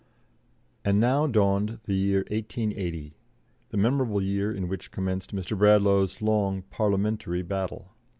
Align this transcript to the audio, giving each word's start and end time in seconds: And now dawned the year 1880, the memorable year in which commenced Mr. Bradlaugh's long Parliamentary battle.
And 0.83 0.99
now 0.99 1.27
dawned 1.27 1.79
the 1.83 1.93
year 1.93 2.21
1880, 2.31 3.13
the 3.69 3.77
memorable 3.77 4.19
year 4.19 4.51
in 4.51 4.67
which 4.67 4.89
commenced 4.89 5.31
Mr. 5.31 5.55
Bradlaugh's 5.55 6.23
long 6.23 6.63
Parliamentary 6.71 7.43
battle. 7.43 7.91